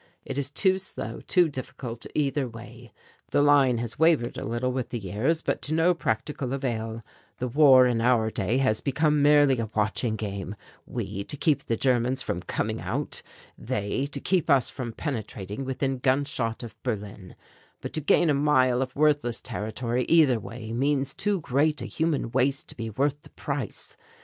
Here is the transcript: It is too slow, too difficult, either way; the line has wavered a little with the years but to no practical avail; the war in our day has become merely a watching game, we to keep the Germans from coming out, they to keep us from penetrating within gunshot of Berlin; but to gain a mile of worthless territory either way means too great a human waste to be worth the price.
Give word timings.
It 0.25 0.39
is 0.39 0.49
too 0.49 0.79
slow, 0.79 1.21
too 1.27 1.47
difficult, 1.47 2.07
either 2.15 2.49
way; 2.49 2.91
the 3.29 3.43
line 3.43 3.77
has 3.77 3.99
wavered 3.99 4.35
a 4.35 4.43
little 4.47 4.71
with 4.71 4.89
the 4.89 4.97
years 4.97 5.43
but 5.43 5.61
to 5.61 5.75
no 5.75 5.93
practical 5.93 6.53
avail; 6.53 7.03
the 7.37 7.47
war 7.47 7.85
in 7.85 8.01
our 8.01 8.31
day 8.31 8.57
has 8.57 8.81
become 8.81 9.21
merely 9.21 9.59
a 9.59 9.69
watching 9.75 10.15
game, 10.15 10.55
we 10.87 11.23
to 11.25 11.37
keep 11.37 11.63
the 11.63 11.77
Germans 11.77 12.23
from 12.23 12.41
coming 12.41 12.81
out, 12.81 13.21
they 13.59 14.07
to 14.07 14.19
keep 14.19 14.49
us 14.49 14.71
from 14.71 14.91
penetrating 14.91 15.65
within 15.65 15.99
gunshot 15.99 16.63
of 16.63 16.81
Berlin; 16.81 17.35
but 17.79 17.93
to 17.93 18.01
gain 18.01 18.31
a 18.31 18.33
mile 18.33 18.81
of 18.81 18.95
worthless 18.95 19.39
territory 19.39 20.05
either 20.09 20.39
way 20.39 20.73
means 20.73 21.13
too 21.13 21.39
great 21.41 21.79
a 21.79 21.85
human 21.85 22.31
waste 22.31 22.67
to 22.69 22.75
be 22.75 22.89
worth 22.89 23.21
the 23.21 23.29
price. 23.29 23.95